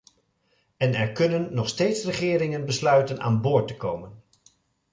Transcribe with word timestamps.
En 0.77 0.93
er 0.95 1.11
kunnen 1.11 1.53
nog 1.53 1.67
steeds 1.69 2.03
regeringen 2.05 2.65
besluiten 2.65 3.19
aan 3.19 3.41
boord 3.41 3.67
te 3.67 3.77
komen. 3.77 4.21